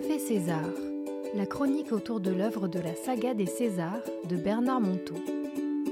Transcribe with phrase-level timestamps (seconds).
[0.00, 0.70] Café César,
[1.34, 5.16] la chronique autour de l'œuvre de la saga des Césars de Bernard Monteau.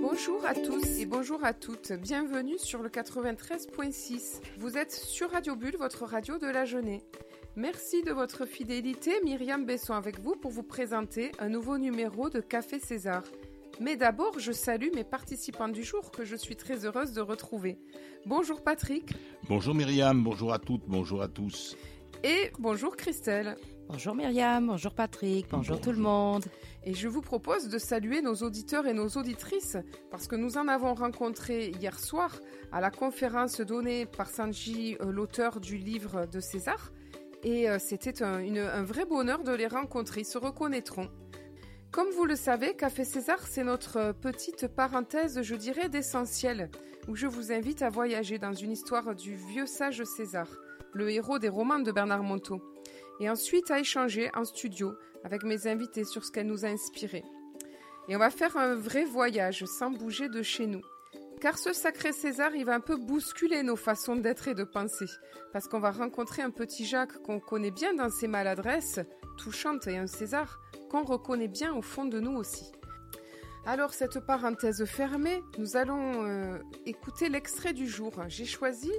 [0.01, 1.93] Bonjour à tous et bonjour à toutes.
[1.93, 4.41] Bienvenue sur le 93.6.
[4.57, 7.03] Vous êtes sur Radio Bulle, votre radio de la jeunesse.
[7.55, 9.13] Merci de votre fidélité.
[9.25, 13.25] Myriam Besson avec vous pour vous présenter un nouveau numéro de Café César.
[13.79, 17.77] Mais d'abord, je salue mes participants du jour que je suis très heureuse de retrouver.
[18.25, 19.13] Bonjour Patrick.
[19.51, 21.77] Bonjour Myriam, bonjour à toutes, bonjour à tous.
[22.25, 23.57] Et bonjour Christelle.
[23.87, 26.45] Bonjour Myriam, bonjour Patrick, bonjour, tout le monde.
[26.83, 29.77] Et je vous propose de saluer nos auditeurs et nos auditrices
[30.11, 32.41] parce que nous en avons rencontré hier soir
[32.73, 36.93] à la conférence donnée par Sanji, euh, l'auteur du livre de César.
[37.45, 41.09] Et euh, c'était un, un vrai bonheur de les rencontrer, ils se reconnaîtront.
[41.93, 46.69] Comme vous le savez, Café César, c'est notre petite parenthèse, je dirais, d'essentiel,
[47.07, 50.49] où je vous invite à voyager dans une histoire du vieux sage César
[50.93, 52.61] le héros des romans de Bernard Monteau,
[53.21, 54.93] et ensuite à échanger en studio
[55.25, 57.25] avec mes invités sur ce qu'elle nous a inspiré.
[58.09, 60.83] Et on va faire un vrai voyage sans bouger de chez nous.
[61.41, 65.07] Car ce sacré César, il va un peu bousculer nos façons d'être et de penser.
[65.53, 68.99] Parce qu'on va rencontrer un petit Jacques qu'on connaît bien dans ses maladresses,
[69.37, 70.59] touchantes, et un César
[70.91, 72.73] qu'on reconnaît bien au fond de nous aussi.
[73.67, 78.13] Alors, cette parenthèse fermée, nous allons euh, écouter l'extrait du jour.
[78.29, 78.91] J'ai choisi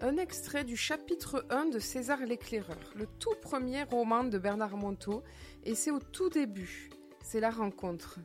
[0.00, 5.22] un extrait du chapitre 1 de César l'éclaireur, le tout premier roman de Bernard Monteau,
[5.64, 6.90] et c'est au tout début,
[7.22, 8.18] c'est la rencontre.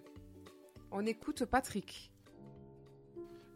[0.91, 2.11] On écoute Patrick.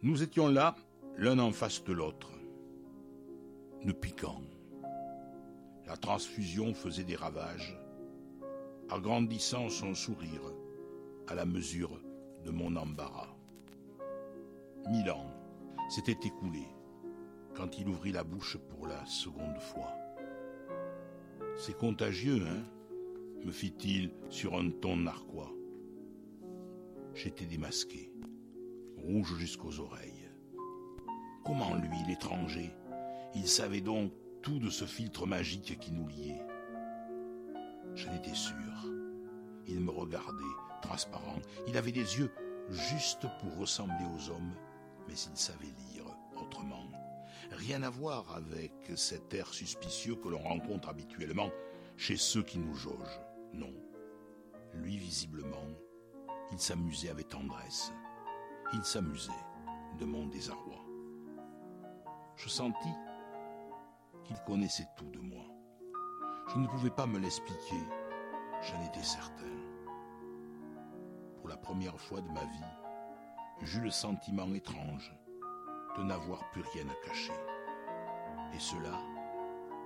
[0.01, 0.75] Nous étions là,
[1.17, 2.31] l'un en face de l'autre,
[3.83, 4.41] nous piquant.
[5.85, 7.77] La transfusion faisait des ravages,
[8.89, 10.53] agrandissant son sourire
[11.27, 11.99] à la mesure
[12.43, 13.35] de mon embarras.
[14.89, 15.31] Mille ans
[15.89, 16.74] s'étaient écoulés
[17.55, 19.93] quand il ouvrit la bouche pour la seconde fois.
[21.57, 22.63] C'est contagieux, hein
[23.45, 25.51] me fit-il sur un ton narquois.
[27.13, 28.11] J'étais démasqué,
[28.97, 30.31] rouge jusqu'aux oreilles.
[31.45, 32.75] Comment lui, l'étranger,
[33.35, 34.11] il savait donc
[34.41, 36.41] tout de ce filtre magique qui nous liait
[37.93, 38.55] J'en étais sûr.
[39.67, 40.43] Il me regardait,
[40.81, 41.39] transparent.
[41.67, 42.31] Il avait des yeux
[42.69, 44.55] juste pour ressembler aux hommes,
[45.07, 46.05] mais il savait lire
[46.35, 46.84] autrement.
[47.51, 51.49] Rien à voir avec cet air suspicieux que l'on rencontre habituellement
[51.97, 53.21] chez ceux qui nous jaugent.
[53.53, 53.73] Non.
[54.73, 55.67] Lui, visiblement,
[56.51, 57.91] il s'amusait avec tendresse.
[58.73, 59.31] Il s'amusait
[59.99, 60.83] de mon désarroi.
[62.35, 62.95] Je sentis
[64.25, 65.45] qu'il connaissait tout de moi.
[66.49, 67.81] Je ne pouvais pas me l'expliquer,
[68.61, 69.45] j'en étais certain.
[71.37, 72.73] Pour la première fois de ma vie,
[73.61, 75.15] j'eus le sentiment étrange
[75.97, 77.33] de n'avoir plus rien à cacher.
[78.53, 78.99] Et cela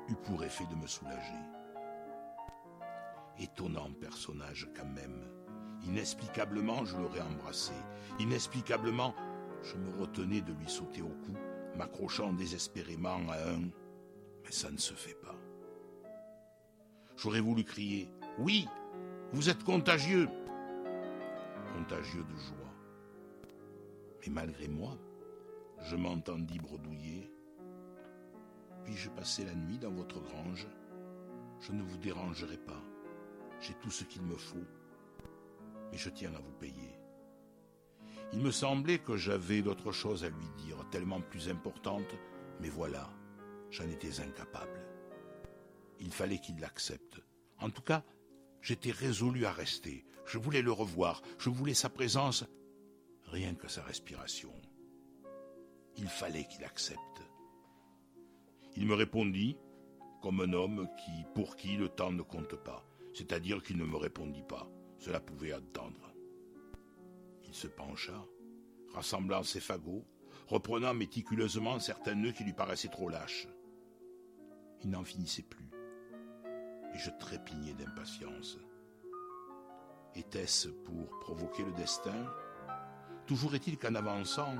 [0.07, 1.39] eut pour effet de me soulager.
[3.37, 5.29] Étonnant personnage quand même.
[5.85, 7.73] Inexplicablement, je l'aurais embrassé.
[8.19, 9.15] Inexplicablement,
[9.63, 11.33] je me retenais de lui sauter au cou,
[11.77, 13.61] m'accrochant désespérément à un...
[14.43, 15.35] Mais ça ne se fait pas.
[17.17, 18.67] J'aurais voulu crier⁇ Oui,
[19.31, 20.25] vous êtes contagieux!⁇
[21.77, 22.73] Contagieux de joie.
[24.21, 24.97] Mais malgré moi,
[25.81, 27.31] je m'entendis bredouiller.
[28.83, 30.67] Puis-je passer la nuit dans votre grange
[31.59, 32.81] Je ne vous dérangerai pas.
[33.59, 34.65] J'ai tout ce qu'il me faut.
[35.91, 36.99] Mais je tiens à vous payer.
[38.33, 42.15] Il me semblait que j'avais d'autres choses à lui dire, tellement plus importantes,
[42.59, 43.09] mais voilà,
[43.71, 44.85] j'en étais incapable.
[45.99, 47.21] Il fallait qu'il l'accepte.
[47.59, 48.03] En tout cas,
[48.61, 50.05] j'étais résolu à rester.
[50.25, 52.45] Je voulais le revoir, je voulais sa présence,
[53.25, 54.53] rien que sa respiration
[55.97, 56.99] il fallait qu'il accepte.
[58.75, 59.57] Il me répondit,
[60.21, 63.97] comme un homme qui, pour qui le temps ne compte pas, c'est-à-dire qu'il ne me
[63.97, 64.69] répondit pas.
[64.97, 66.13] Cela pouvait attendre.
[67.45, 68.25] Il se pencha,
[68.93, 70.05] rassemblant ses fagots,
[70.47, 73.47] reprenant méticuleusement certains nœuds qui lui paraissaient trop lâches.
[74.83, 75.69] Il n'en finissait plus,
[76.93, 78.57] et je trépignais d'impatience.
[80.15, 82.25] Était-ce pour provoquer le destin?
[83.25, 84.55] Toujours est-il qu'en avançant,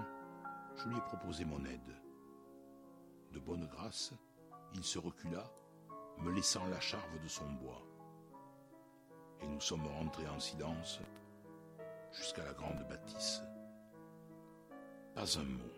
[0.78, 1.96] je lui ai proposé mon aide.
[3.32, 4.14] De bonne grâce,
[4.74, 5.52] il se recula,
[6.20, 7.86] me laissant la charve de son bois.
[9.42, 11.00] Et nous sommes rentrés en silence
[12.12, 13.42] jusqu'à la grande bâtisse.
[15.16, 15.74] Pas un mot,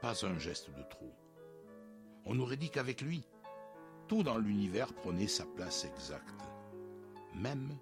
[0.00, 1.14] pas un geste de trop.
[2.26, 3.26] On aurait dit qu'avec lui,
[4.08, 6.42] tout dans l'univers prenait sa place exacte.
[7.34, 7.78] Même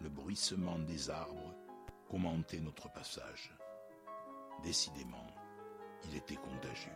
[0.00, 1.54] le bruissement des arbres
[2.08, 3.54] commentait notre passage.
[4.62, 5.26] Décidément,
[6.06, 6.92] il était contagieux.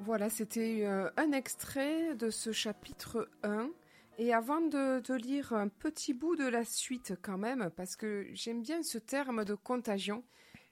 [0.00, 3.70] Voilà, c'était euh, un extrait de ce chapitre 1.
[4.18, 8.62] Et avant de, lire un petit bout de la suite quand même, parce que j'aime
[8.62, 10.24] bien ce terme de contagion,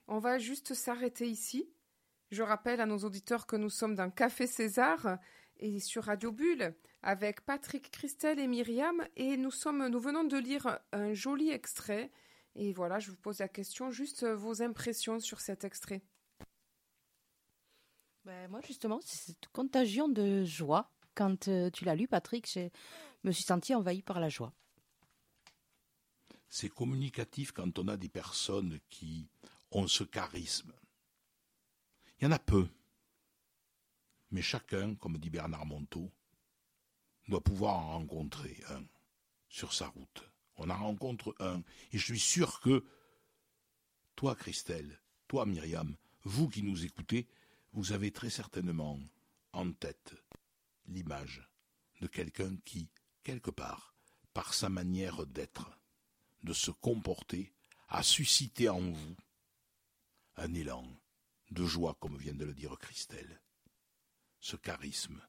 [0.08, 1.70] on va juste s'arrêter ici.
[2.30, 5.18] Je rappelle à nos auditeurs que nous sommes dans Café César
[5.58, 11.12] et sur Radio Bulle avec Patrick, Christelle et Myriam et nous venons de lire un
[11.12, 12.10] joli extrait
[12.54, 16.02] et voilà, je vous pose la question, juste vos impressions sur cet extrait.
[18.24, 20.92] Ben, moi justement, c'est cette contagion de joie.
[21.14, 22.68] Quand euh, tu l'as lu, Patrick, je
[23.24, 24.52] me suis senti envahi par la joie.
[26.48, 29.28] C'est communicatif quand on a des personnes qui
[29.70, 30.72] ont ce charisme.
[32.18, 32.68] Il y en a peu.
[34.30, 36.10] Mais chacun, comme dit Bernard Monteau,
[37.28, 38.84] doit pouvoir en rencontrer un
[39.48, 40.30] sur sa route.
[40.56, 41.62] On en rencontre un.
[41.92, 42.84] Et je suis sûr que
[44.16, 47.28] toi, Christelle, toi, Myriam, vous qui nous écoutez,
[47.72, 48.98] vous avez très certainement
[49.52, 50.14] en tête
[50.86, 51.48] l'image
[52.00, 52.90] de quelqu'un qui,
[53.22, 53.94] quelque part,
[54.34, 55.70] par sa manière d'être,
[56.42, 57.52] de se comporter,
[57.88, 59.16] a suscité en vous
[60.36, 60.86] un élan
[61.50, 63.40] de joie, comme vient de le dire Christelle.
[64.40, 65.20] Ce charisme.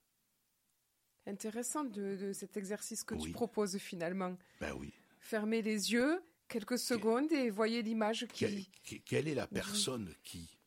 [1.26, 4.38] Intéressant de, cet exercice que tu proposes finalement.
[4.60, 4.94] Ben oui.
[5.22, 8.70] Fermez les yeux quelques secondes et voyez l'image qui.
[9.06, 10.58] Quelle, est la personne qui.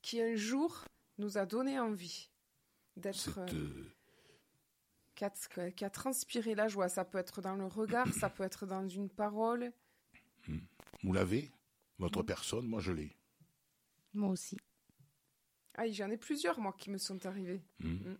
[0.00, 0.84] Qui un jour
[1.18, 2.30] nous a donné envie
[2.96, 3.38] d'être.
[3.38, 3.92] Euh, euh,
[5.14, 6.88] qui, a, qui, a, transpiré la joie.
[6.88, 9.72] Ça peut être dans le regard, ça peut être dans une parole.
[10.48, 10.60] Hmm.
[11.02, 11.50] Vous l'avez?
[11.98, 13.16] Votre personne, moi je l'ai.
[14.14, 14.56] Moi aussi.
[15.74, 17.62] Ah, j'en ai plusieurs, moi, qui me sont arrivés.
[17.80, 17.96] Hmm.
[17.96, 18.18] Hmm.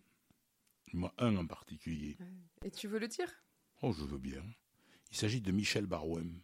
[0.92, 2.18] Moi, un en particulier.
[2.64, 3.30] Et tu veux le dire?
[3.82, 4.42] Oh, je veux bien.
[5.10, 6.40] Il s'agit de Michel Barouem,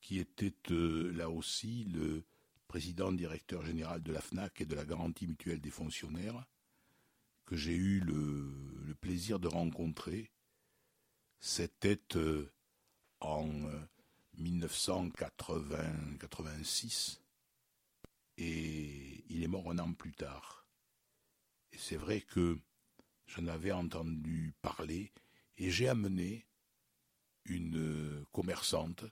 [0.00, 2.24] qui était euh, là aussi le
[2.68, 6.44] président directeur général de la FNAC et de la garantie mutuelle des fonctionnaires,
[7.46, 10.30] que j'ai eu le, plaisir de rencontrer.
[11.40, 12.50] C'était euh,
[13.20, 13.48] en
[14.40, 17.18] 1980-86
[18.36, 20.66] et il est mort un an plus tard.
[21.72, 22.58] Et c'est vrai que
[23.26, 25.12] j'en avais entendu parler
[25.56, 26.46] et j'ai amené
[27.44, 29.04] une commerçante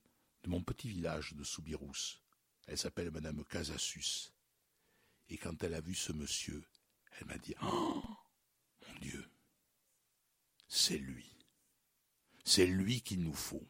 [0.43, 2.21] de mon petit village de Soubirous.
[2.67, 4.33] Elle s'appelle Madame Casassus.
[5.29, 6.65] Et quand elle a vu ce monsieur,
[7.19, 8.03] elle m'a dit Oh
[8.87, 9.25] mon Dieu,
[10.69, 11.29] c'est lui.
[12.45, 13.69] C'est lui qu'il nous faut.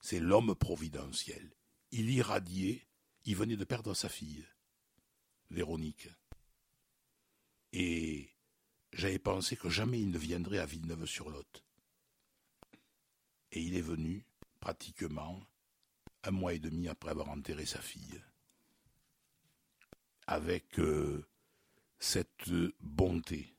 [0.00, 1.52] C'est l'homme providentiel.
[1.90, 2.88] Il irradiait
[3.28, 4.48] il venait de perdre sa fille,
[5.50, 6.08] Véronique.
[7.74, 8.30] Et
[8.94, 11.62] j'avais pensé que jamais il ne viendrait à Villeneuve-sur-Lot.
[13.52, 14.24] Et il est venu,
[14.60, 15.40] pratiquement,
[16.24, 18.22] un mois et demi après avoir enterré sa fille.
[20.26, 21.26] Avec euh,
[21.98, 22.50] cette
[22.80, 23.54] bonté,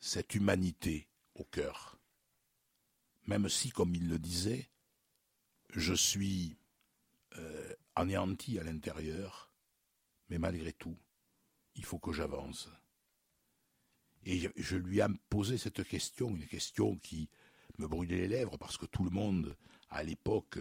[0.00, 1.98] cette humanité au cœur.
[3.26, 4.70] Même si, comme il le disait,
[5.74, 6.56] je suis
[7.36, 9.52] euh, anéanti à l'intérieur,
[10.28, 10.98] mais malgré tout,
[11.74, 12.68] il faut que j'avance.
[14.24, 17.30] Et je lui ai posé cette question, une question qui
[17.78, 19.56] me brûlait les lèvres, parce que tout le monde,
[19.90, 20.58] à l'époque,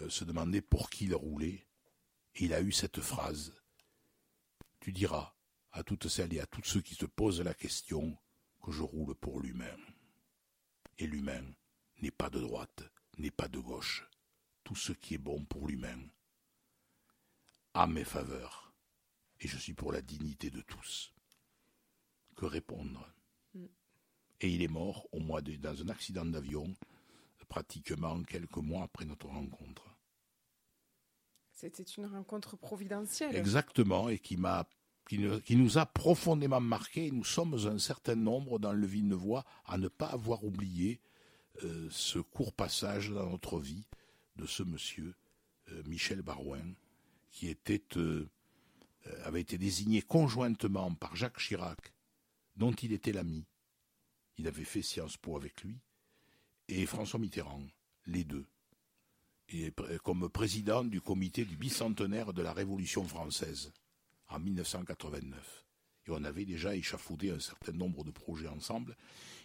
[0.00, 1.66] euh, se demandait pour qui il roulait.
[2.36, 3.52] Et il a eu cette phrase.
[4.80, 5.34] Tu diras
[5.72, 8.16] à toutes celles et à tous ceux qui se posent la question
[8.62, 9.76] que je roule pour l'humain.
[10.98, 11.44] Et l'humain
[12.02, 12.82] n'est pas de droite,
[13.18, 14.06] n'est pas de gauche.
[14.64, 15.98] Tout ce qui est bon pour l'humain
[17.74, 18.72] à mes faveurs,
[19.38, 21.12] et je suis pour la dignité de tous.
[22.36, 23.06] Que répondre?
[24.40, 26.74] Et il est mort au mois de, dans un accident d'avion,
[27.48, 29.84] pratiquement quelques mois après notre rencontre.
[31.52, 33.36] C'était une rencontre providentielle.
[33.36, 34.66] Exactement, et qui m'a
[35.08, 37.10] qui, nous a profondément marqué.
[37.10, 41.00] Nous sommes un certain nombre dans le Villeneuvois à ne pas avoir oublié
[41.64, 43.84] euh, ce court passage dans notre vie
[44.36, 45.16] de ce monsieur,
[45.72, 46.62] euh, Michel Barouin,
[47.32, 48.30] qui était, euh,
[49.24, 51.92] avait été désigné conjointement par Jacques Chirac,
[52.56, 53.44] dont il était l'ami.
[54.40, 55.76] Il avait fait Sciences Po avec lui,
[56.66, 57.62] et François Mitterrand,
[58.06, 58.46] les deux,
[59.50, 59.70] et
[60.02, 63.70] comme président du comité du bicentenaire de la Révolution française
[64.28, 65.66] en 1989.
[66.06, 68.96] Et on avait déjà échafaudé un certain nombre de projets ensemble,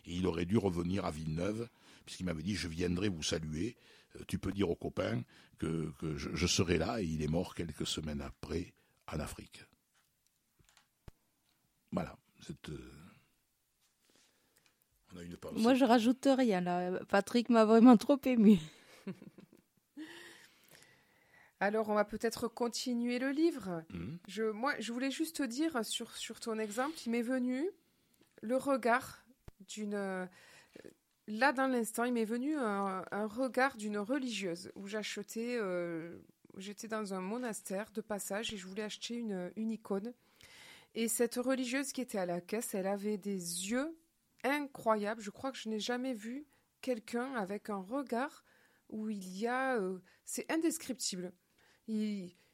[0.06, 1.68] et il aurait dû revenir à Villeneuve,
[2.06, 3.76] puisqu'il m'avait dit je viendrai vous saluer,
[4.16, 5.26] euh, tu peux dire aux copains
[5.58, 8.74] que, je, serai là et il est mort quelques semaines après
[9.12, 9.66] en Afrique.
[11.92, 12.18] Voilà.
[12.70, 13.05] Euh,
[15.16, 17.00] on a une Moi, je rajoute rien là.
[17.10, 18.58] Patrick m'a vraiment trop ému.
[21.62, 23.84] Alors, on va peut-être continuer le livre.
[23.90, 27.70] Hmm Je, moi, je voulais juste te dire sur, sur ton exemple, il m'est venu
[28.42, 29.26] le regard
[29.70, 29.94] d'une.
[29.94, 30.26] euh,
[31.28, 35.58] Là, dans l'instant, il m'est venu un, un regard d'une religieuse où j'achetais.
[35.60, 36.20] euh,
[36.58, 40.14] J'étais dans un monastère de passage et je voulais acheter une, une icône.
[40.94, 43.94] Et cette religieuse qui était à la caisse, elle avait des yeux
[44.46, 45.22] incroyables.
[45.22, 46.46] Je crois que je n'ai jamais vu
[46.82, 48.44] quelqu'un avec un regard
[48.90, 49.76] où il y a.
[49.78, 51.34] euh, c'est indescriptible.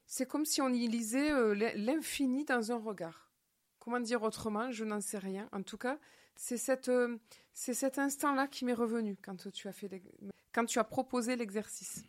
[0.06, 3.32] C'est comme si on y lisait euh, l'infini dans un regard.
[3.80, 5.50] Comment dire autrement Je n'en sais rien.
[5.52, 6.00] En tout cas,
[6.36, 7.18] c'est euh,
[7.54, 10.04] cet instant-là qui m'est revenu quand tu as fait,
[10.52, 12.04] quand tu as proposé l'exercice.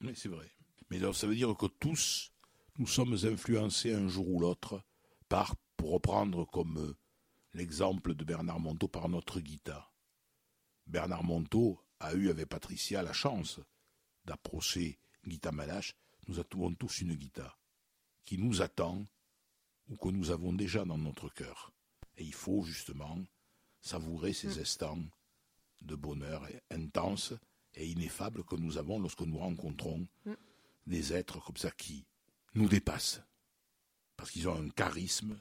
[0.00, 0.50] Oui, c'est vrai.
[0.90, 2.32] Mais alors, ça veut dire que tous,
[2.78, 4.82] nous sommes influencés un jour ou l'autre
[5.28, 6.94] par, pour reprendre comme
[7.54, 9.90] l'exemple de Bernard Monteau, par notre Guita.
[10.86, 13.60] Bernard Monteau a eu avec Patricia la chance
[14.24, 15.94] d'approcher Guita Malache.
[16.26, 17.56] Nous avons tous une Guita
[18.24, 19.06] qui nous attend
[19.88, 21.72] ou que nous avons déjà dans notre cœur.
[22.16, 23.18] Et il faut justement
[23.80, 25.02] savourer ces instants
[25.82, 27.34] de bonheur intense
[27.74, 30.06] et ineffable que nous avons lorsque nous rencontrons
[30.86, 32.06] des êtres comme ça qui
[32.54, 33.20] nous dépassent.
[34.16, 35.38] Parce qu'ils ont un charisme,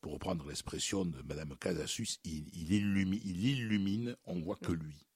[0.00, 5.06] pour reprendre l'expression de Madame Casasus, il, il, illumine, il illumine, on voit que lui.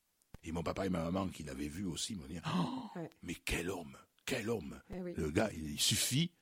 [0.42, 3.10] Et mon papa et ma maman qui l'avaient vu aussi m'ont dit Oh, Ouais.
[3.22, 5.14] Mais quel homme Quel homme Eh oui.
[5.16, 6.32] Le gars, il, il suffit,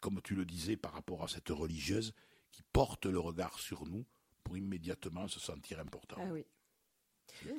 [0.00, 2.14] comme tu le disais par rapport à cette religieuse,
[2.50, 4.06] qui porte le regard sur nous
[4.42, 6.16] pour immédiatement se sentir important.
[6.18, 6.46] Ah oui.
[7.46, 7.52] Euh.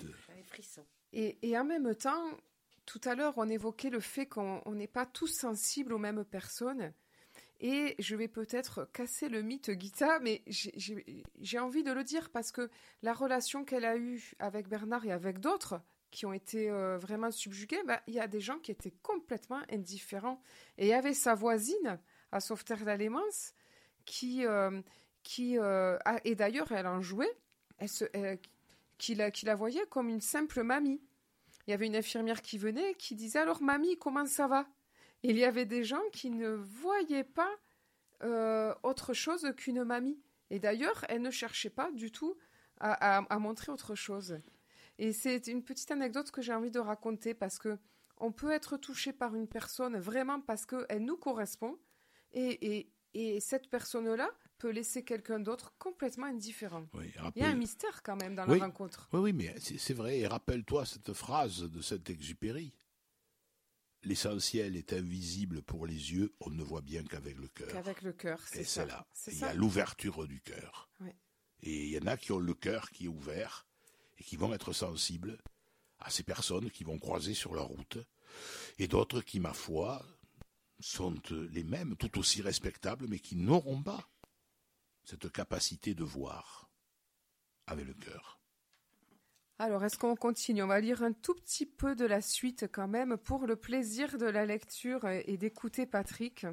[1.14, 2.32] Et, et en même temps,
[2.86, 6.26] tout à l'heure, on évoquait le fait qu'on on n'est pas tous sensibles aux mêmes
[6.26, 6.94] personnes.
[7.60, 12.52] Et je vais peut-être casser le mythe Guita, mais j'ai- envie de le dire parce
[12.52, 12.70] que
[13.02, 17.32] la relation qu'elle a eue avec Bernard et avec d'autres qui ont été euh, vraiment
[17.32, 20.40] subjugués, bah, il y a des gens qui étaient complètement indifférents.
[20.78, 22.00] Et il y avait sa voisine
[22.32, 23.54] à Sauveterre d'Alémance
[24.06, 24.82] qui, euh,
[25.24, 27.36] qui euh, et d'ailleurs, elle en jouait,
[28.98, 31.02] qui, la, qui la voyait comme une simple mamie.
[31.68, 34.68] Il y avait une infirmière qui venait qui disait alors mamie comment ça va?
[35.24, 37.54] Il y avait des gens qui ne voyaient pas
[38.24, 40.20] euh, autre chose qu'une mamie.
[40.50, 42.36] Et d'ailleurs, elle ne cherchait pas du tout
[42.80, 44.40] à, à- à montrer autre chose.
[44.98, 47.78] Et c'est une petite anecdote que j'ai envie de raconter parce que
[48.20, 51.78] on peut être touché par une personne vraiment parce qu'elle nous correspond
[52.32, 56.88] et, et, et cette personne-là peut laisser quelqu'un d'autre complètement indifférent.
[56.96, 58.58] oui, Il y a un mystère quand même dans Oui.
[58.58, 59.08] la rencontre.
[59.14, 60.18] Oui, oui, mais c'est c'est vrai.
[60.20, 62.74] Et rappelle-toi cette phrase de Saint-Exupéry.
[64.08, 67.68] L'essentiel est invisible pour les yeux, on ne voit bien qu'avec le cœur.
[67.68, 68.84] Qu'avec le cœur, c'est ça.
[69.12, 69.38] c'est là.
[69.38, 70.90] Il y a l'ouverture du cœur.
[71.02, 71.14] Ouais.
[71.62, 73.68] Et il y en a qui ont le cœur qui est ouvert
[74.18, 75.38] et qui vont être sensibles
[76.00, 77.98] à ces personnes qui vont croiser sur leur route.
[78.80, 80.06] Et d'autres qui, ma foi,
[80.80, 81.14] sont
[81.52, 84.10] les mêmes, tout aussi respectables, mais qui n'auront pas
[85.04, 86.70] cette capacité de voir
[87.66, 88.40] avec le cœur.
[89.60, 90.62] Alors, est-ce qu'on continue?
[90.62, 94.20] On va lire un tout petit peu de la suite quand même pour le plaisir
[94.20, 96.46] de la lecture et d'écouter Patrick.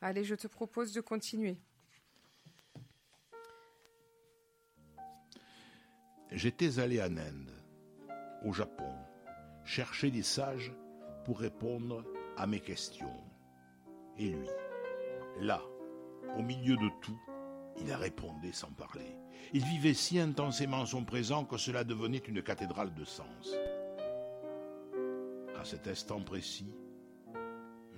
[0.00, 1.58] Allez, je te propose de continuer.
[6.30, 7.50] J'étais allé en Inde,
[8.44, 8.94] au Japon,
[9.64, 10.72] chercher des sages
[11.24, 12.04] pour répondre
[12.36, 13.16] à mes questions.
[14.16, 14.48] Et lui,
[15.40, 15.60] là,
[16.36, 17.18] au milieu de tout,
[17.80, 19.16] il répondait sans parler.
[19.52, 23.54] Il vivait si intensément son présent que cela devenait une cathédrale de sens.
[25.58, 26.74] À cet instant précis,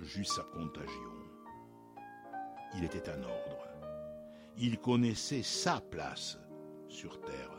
[0.01, 1.11] j'eus sa contagion.
[2.75, 3.67] Il était un ordre.
[4.57, 6.37] Il connaissait sa place
[6.87, 7.51] sur terre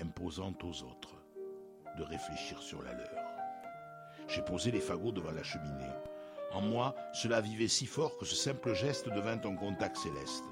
[0.00, 1.16] imposant aux autres
[1.98, 3.26] de réfléchir sur la leur.
[4.28, 5.92] J'ai posé les fagots devant la cheminée.
[6.52, 10.44] En moi, cela vivait si fort que ce simple geste devint un contact céleste.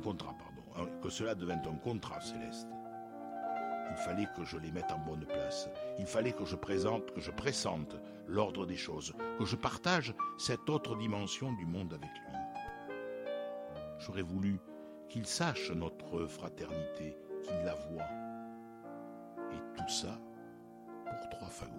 [0.00, 0.34] Contrat.
[0.38, 0.62] Pardon.
[0.90, 2.68] Un- Que cela devint un contrat céleste.
[3.90, 5.68] Il fallait que je les mette en bonne place.
[5.98, 10.68] Il fallait que je présente, que je pressente l'ordre des choses, que je partage cette
[10.68, 12.36] autre dimension du monde avec lui.
[14.00, 14.58] J'aurais voulu
[15.08, 18.08] qu'il sache notre fraternité, qu'il la voie.
[19.52, 20.18] Et tout ça
[21.06, 21.72] pour trois fagots.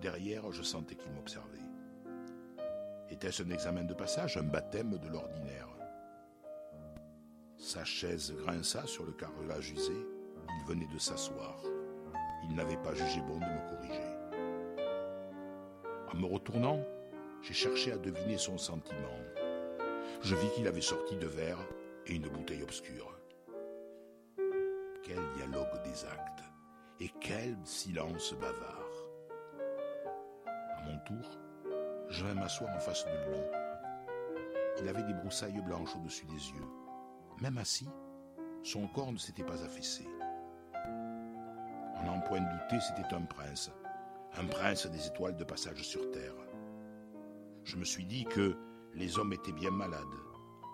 [0.00, 1.58] Derrière, je sentais qu'il m'observait.
[3.10, 5.68] Était-ce un examen de passage, un baptême de l'ordinaire?
[7.60, 9.92] Sa chaise grinça sur le carrelage usé.
[10.48, 11.62] Il venait de s'asseoir.
[12.42, 14.00] Il n'avait pas jugé bon de me corriger.
[16.10, 16.80] En me retournant,
[17.42, 19.20] j'ai cherché à deviner son sentiment.
[20.22, 21.68] Je vis qu'il avait sorti deux verres
[22.06, 23.14] et une bouteille obscure.
[25.02, 26.42] Quel dialogue des actes
[26.98, 28.88] et quel silence bavard.
[30.46, 31.38] À mon tour,
[32.08, 33.40] je vais m'asseoir en face de lui.
[34.80, 36.79] Il avait des broussailles blanches au-dessus des yeux.
[37.40, 37.88] Même assis,
[38.62, 40.06] son corps ne s'était pas affaissé.
[40.74, 43.70] En n'en point douter, c'était un prince,
[44.36, 46.34] un prince des étoiles de passage sur terre.
[47.64, 48.54] Je me suis dit que
[48.94, 50.04] les hommes étaient bien malades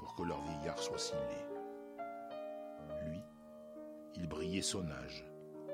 [0.01, 1.47] pour que leur vieillard soit si laid.
[3.09, 3.21] Lui,
[4.17, 5.25] il brillait son âge,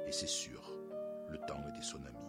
[0.07, 0.61] et c'est sûr,
[1.31, 2.27] le temps était son ami.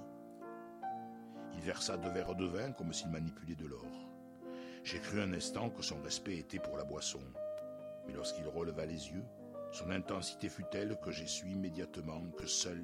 [1.53, 4.09] Il versa deux verres de vin comme s'il manipulait de l'or.
[4.85, 7.21] J'ai cru un instant que son respect était pour la boisson,
[8.07, 9.23] mais lorsqu'il releva les yeux,
[9.71, 12.83] son intensité fut telle que j'ai su immédiatement que seul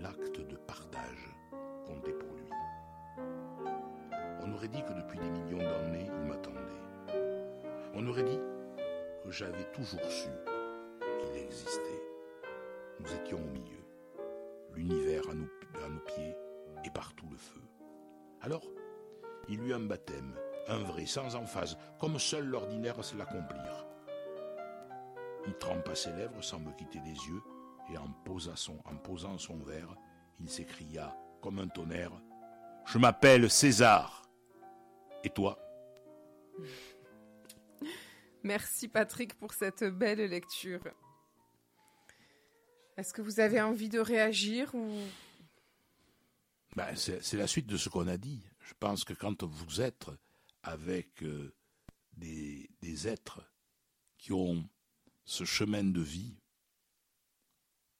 [0.00, 1.36] l'acte de partage
[1.86, 2.50] comptait pour lui.
[4.40, 6.58] On aurait dit que depuis des millions d'années, il m'attendait.
[7.94, 8.38] On aurait dit
[9.24, 10.30] que j'avais toujours su
[11.20, 12.02] qu'il existait.
[13.00, 13.84] Nous étions au milieu,
[14.74, 16.34] l'univers à nos, pieds
[16.84, 17.60] et partout le feu.
[18.40, 18.64] Alors,
[19.48, 20.34] il eut un baptême,
[20.68, 23.87] un vrai, sans emphase, comme seul l'ordinaire sait l'accomplir.
[25.48, 27.42] Il trempa ses lèvres sans me quitter des yeux,
[27.90, 28.14] et en,
[28.54, 29.96] son, en posant son verre,
[30.40, 32.12] il s'écria comme un tonnerre
[32.84, 34.28] Je m'appelle César.
[35.24, 35.58] Et toi?
[38.42, 40.82] Merci Patrick pour cette belle lecture.
[42.98, 45.00] Est-ce que vous avez envie de réagir ou?
[46.76, 48.44] Ben, C'est la suite de ce qu'on a dit.
[48.60, 50.10] Je pense que quand vous êtes
[50.62, 51.54] avec euh,
[52.18, 53.40] des, des êtres
[54.18, 54.68] qui ont
[55.28, 56.34] ce chemin de vie,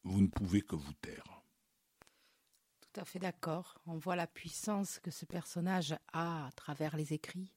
[0.03, 1.43] vous ne pouvez que vous taire.
[2.81, 3.79] Tout à fait d'accord.
[3.87, 7.53] On voit la puissance que ce personnage a à travers les écrits.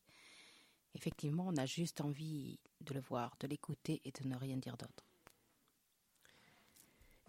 [0.93, 4.75] Effectivement, on a juste envie de le voir, de l'écouter et de ne rien dire
[4.75, 5.05] d'autre.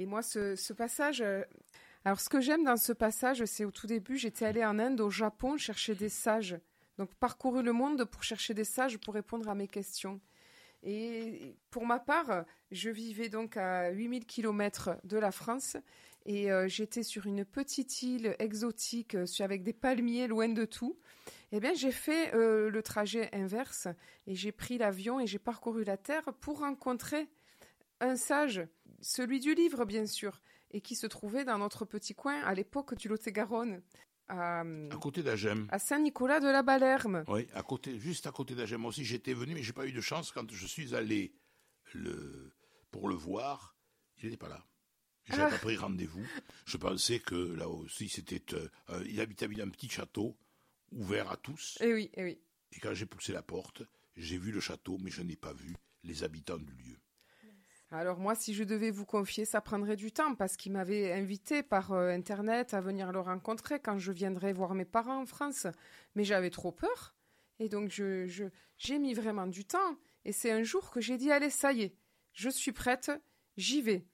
[0.01, 1.45] Et moi, ce, passage, euh,
[2.05, 5.01] alors ce que j'aime dans ce passage, c'est au tout début, j'étais allée en Inde,
[5.01, 6.59] au Japon, chercher des sages.
[6.99, 10.21] Donc parcouru le monde pour chercher des sages pour répondre à mes questions.
[10.83, 15.77] Et pour ma part, je vivais donc à 8000 km de la France
[16.25, 20.99] et euh, j'étais sur une petite île exotique euh, avec des palmiers loin de tout.
[21.51, 23.89] Eh bien, j'ai fait euh, le trajet inverse
[24.27, 27.29] et j'ai pris l'avion et j'ai parcouru la Terre pour rencontrer
[28.01, 28.67] un sage,
[29.01, 30.41] celui du livre bien sûr,
[30.73, 33.83] et qui se trouvait dans notre petit coin à l'époque du Lot-et-Garonne.
[34.33, 35.69] À, côté d'Agem.
[35.71, 37.25] À Saint-Nicolas de la Balerme.
[37.29, 39.05] Oui, à côté, juste à côté d'Agem aussi.
[39.05, 41.35] J'étais venu, mais j'ai pas eu de chance quand je suis allé
[41.93, 42.53] le,
[42.91, 43.77] pour le voir.
[44.19, 44.65] Il n'était pas là.
[45.27, 46.27] J'avais pas pris rendez-vous.
[46.67, 48.43] Je pensais que là aussi c'était.
[48.55, 50.37] Euh, il habitait dans un petit château
[50.91, 51.79] ouvert à tous.
[51.81, 52.41] Et eh oui, et eh oui.
[52.73, 53.83] Et quand j'ai poussé la porte,
[54.17, 56.99] j'ai vu le château, mais je n'ai pas vu les habitants du lieu.
[57.95, 61.63] Alors moi, si je devais vous confier, ça prendrait du temps parce qu'il m'avait invité
[61.63, 65.67] par euh, internet à venir le rencontrer quand je viendrais voir mes parents en France.
[66.15, 67.15] Mais j'avais trop peur
[67.59, 69.99] et donc je j'ai mis vraiment du temps.
[70.25, 71.97] Et c'est un jour que j'ai dit allez, ça y est,
[72.33, 73.11] je suis prête,
[73.59, 74.07] j'y vais.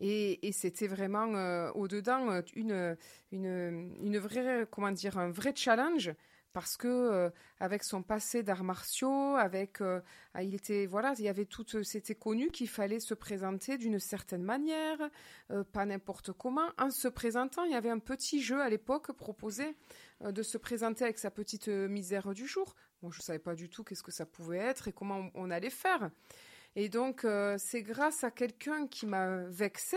[0.00, 2.96] Et, c'était vraiment euh, au-dedans euh, une,
[3.30, 6.12] une, une, vraie, comment dire, un vrai challenge
[6.54, 11.28] parce que euh, avec son passé d'arts martiaux, avec, ah, il était, voilà, il y
[11.28, 14.98] avait tout, c'était connu qu'il fallait se présenter d'une certaine manière,
[15.72, 16.70] pas n'importe comment.
[16.78, 19.76] En se présentant, il y avait un petit jeu à l'époque proposé
[20.24, 22.74] de se présenter avec sa petite misère du jour.
[23.02, 25.68] Moi, je savais pas du tout qu'est-ce que ça pouvait être et comment on allait
[25.68, 26.10] faire.
[26.76, 29.96] Et donc, euh, c'est grâce à quelqu'un qui m'a vexé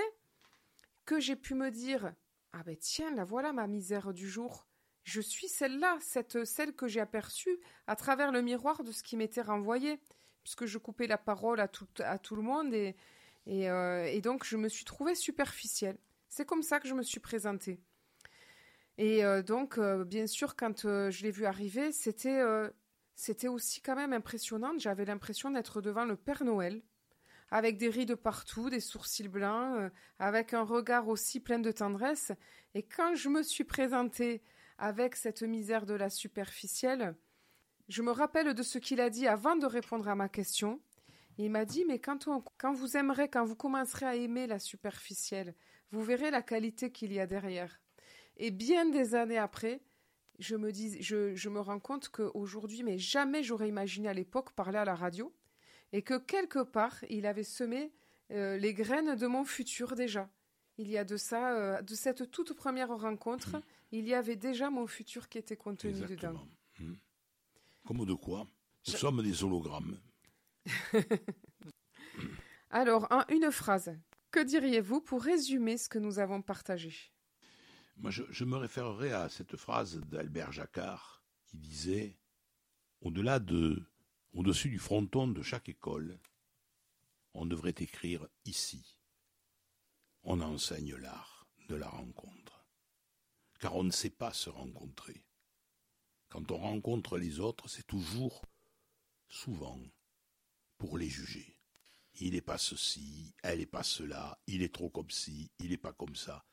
[1.05, 2.13] que j'ai pu me dire
[2.53, 4.67] Ah ben tiens, la voilà ma misère du jour.
[5.07, 9.15] Je suis celle-là, cette, celle que j'ai aperçue à travers le miroir de ce qui
[9.15, 10.01] m'était renvoyé,
[10.43, 11.87] puisque je coupais la parole à tout,
[12.35, 15.97] le monde euh, et donc je me suis trouvée superficielle.
[16.27, 17.79] C'est comme ça que je me suis présentée.
[18.97, 22.41] Et euh, donc, bien sûr, quand je l'ai vu arriver, c'était
[23.17, 24.73] c'était aussi quand même impressionnant.
[24.77, 26.83] J'avais l'impression d'être devant le Père Noël,
[27.49, 29.89] avec des rides partout, des sourcils blancs, euh,
[30.19, 32.31] avec un regard aussi plein de tendresse.
[32.75, 34.43] Et quand je me suis présentée
[34.77, 37.15] avec cette misère de la superficielle,
[37.87, 40.81] je me rappelle de ce qu'il a dit avant de répondre à ma question.
[41.37, 42.27] Il m'a dit, mais quand,
[42.73, 45.55] vous aimerez, quand vous commencerez à aimer la superficielle,
[45.91, 47.79] vous verrez la qualité qu'il y a derrière.
[48.37, 49.81] Et bien des années après,
[50.39, 54.77] je me dis, je, me rends compte qu'aujourd'hui, mais jamais j'aurais imaginé à l'époque parler
[54.77, 55.33] à la radio,
[55.93, 57.93] et que quelque part, il avait semé
[58.31, 60.29] euh, les graines de mon futur déjà.
[60.77, 63.61] Il y a de ça, euh, de cette toute première rencontre,
[63.91, 66.47] il y avait déjà mon futur qui était contenu dedans.
[66.79, 66.95] Hmm.
[67.85, 68.47] Comme de quoi
[68.87, 69.99] Nous sommes des hologrammes.
[72.69, 73.97] Alors, en une phrase,
[74.31, 76.93] que diriez-vous pour résumer ce que nous avons partagé?
[77.95, 82.17] Moi, je, me référerai à cette phrase d'Albert Jacquard qui disait
[83.01, 83.87] Au-delà de,
[84.33, 86.19] au-dessus du fronton de chaque école,
[87.33, 88.97] on devrait écrire ici.
[90.23, 92.26] On enseigne l'art de la rencontre.
[93.59, 95.23] Car on ne sait pas se rencontrer.
[96.29, 98.43] Quand on rencontre les autres, c'est toujours,
[99.29, 99.79] souvent,
[100.77, 101.57] pour les juger.
[102.19, 105.77] Il n'est pas ceci, elle n'est pas cela, il est trop comme ci, il n'est
[105.77, 106.45] pas comme ça.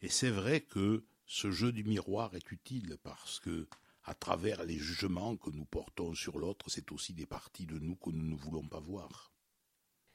[0.00, 3.68] Et c'est vrai que ce jeu du miroir est utile parce que,
[4.04, 7.96] à travers les jugements que nous portons sur l'autre, c'est aussi des parties de nous
[7.96, 9.32] que nous ne voulons pas voir.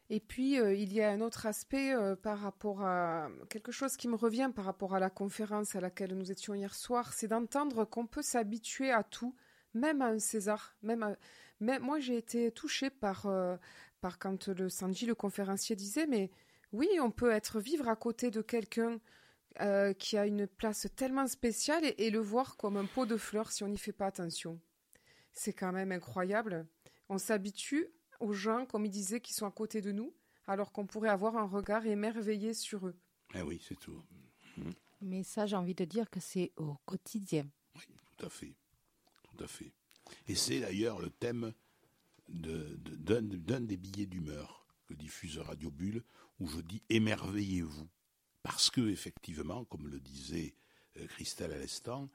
[0.09, 3.97] Et puis, euh, il y a un autre aspect euh, par rapport à quelque chose
[3.97, 7.27] qui me revient par rapport à la conférence à laquelle nous étions hier soir, c'est
[7.27, 9.35] d'entendre qu'on peut s'habituer à tout,
[9.73, 10.75] même à un César.
[10.83, 11.15] Même,
[11.59, 13.57] moi, j'ai été touchée par, euh,
[13.99, 16.29] par quand le Sanji, le conférencier, disait, mais
[16.71, 18.99] oui, on peut être vivre à côté de quelqu'un
[19.99, 23.63] qui a une place tellement spéciale et, le voir comme un pot de fleurs si
[23.63, 24.59] on n'y fait pas attention.
[25.31, 26.67] C'est quand même incroyable.
[27.07, 27.87] On s'habitue
[28.19, 30.13] aux gens, comme il disait, qui sont à côté de nous,
[30.47, 32.95] alors qu'on pourrait avoir un regard émerveillé sur eux.
[33.34, 34.01] Eh oui, c'est tout.
[34.58, 34.69] Mmh.
[35.01, 37.47] Mais ça, j'ai envie de dire que c'est au quotidien.
[37.75, 37.84] Oui,
[38.17, 38.56] tout à fait.
[39.23, 39.71] Tout à fait.
[40.28, 41.54] Et c'est d'ailleurs le thème
[42.28, 46.04] d'un de, des billets d'humeur que diffuse Radio Bulle,
[46.39, 47.88] où je dis émerveillez-vous.
[48.43, 50.56] Parce que, effectivement, comme le disait
[50.97, 52.10] euh, Christelle à l'instant,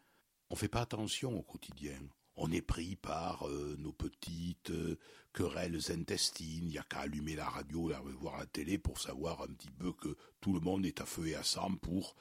[0.49, 2.01] on ne fait pas attention au quotidien.
[2.43, 4.99] On est pris par euh, nos petites euh,
[5.35, 6.65] querelles intestines.
[6.65, 9.71] Il n'y a qu'à allumer la radio et voir la télé pour savoir un petit
[9.71, 12.17] peu que tout le monde est à feu et à sang pour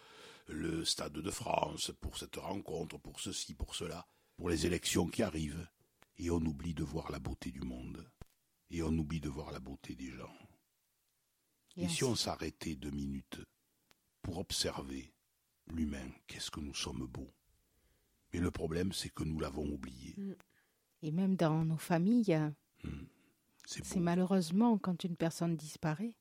[0.49, 4.05] le Stade de France, pour cette rencontre, pour ceci, pour cela,
[4.35, 5.69] pour les élections qui arrivent.
[6.17, 8.05] Et on oublie de voir la beauté du monde.
[8.71, 10.37] Et on oublie de voir la beauté des gens.
[11.77, 13.39] Et, si on s'arrêtait deux minutes
[14.21, 15.13] pour observer
[15.67, 17.33] l'humain, qu'est-ce que nous sommes beaux?
[18.33, 20.15] Mais le problème, c'est que nous l'avons oublié.
[20.17, 20.33] Mm.
[21.01, 22.39] Et même dans nos familles,
[22.83, 22.89] mm.
[23.65, 26.15] c'est malheureusement quand une personne disparaît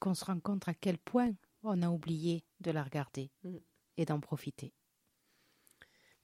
[0.00, 3.56] qu'on se rend compte à quel point on a oublié de la regarder mm.
[3.96, 4.74] et d'en profiter.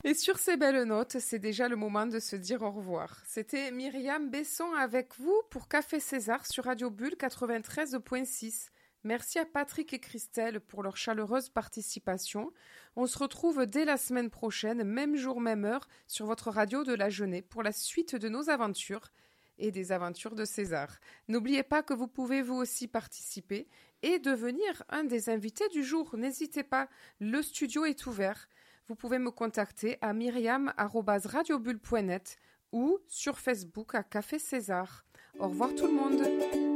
[0.02, 3.22] Et sur ces belles notes, c'est déjà le moment de se dire au revoir.
[3.26, 8.70] C'était Myriam Besson avec vous pour Café César sur Radio Bulle 93.6.
[9.02, 12.52] Merci à Patrick et Christelle pour leur chaleureuse participation.
[12.96, 16.92] On se retrouve dès la semaine prochaine, même jour, même heure, sur votre radio de
[16.92, 19.10] la Jeunesse pour la suite de nos aventures
[19.58, 20.98] et des aventures de César.
[21.28, 23.68] N'oubliez pas que vous pouvez vous aussi participer
[24.02, 26.16] et devenir un des invités du jour.
[26.16, 26.88] N'hésitez pas,
[27.20, 28.48] le studio est ouvert.
[28.86, 32.38] Vous pouvez me contacter à myriam.radiobulle.net
[32.72, 35.04] ou sur Facebook à Café César.
[35.38, 36.69] Au revoir tout le monde.